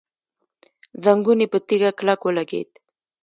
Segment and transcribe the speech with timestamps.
[1.03, 2.69] زنګون يې په تيږه کلک ولګېد.